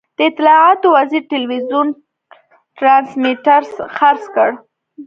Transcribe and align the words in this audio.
د 0.17 0.19
اطلاعاتو 0.29 0.87
وزیر 0.97 1.23
ټلوېزیون 1.31 1.87
ټرانسمیټر 2.77 3.61
خرڅ 3.95 4.23
کړ. 4.35 4.49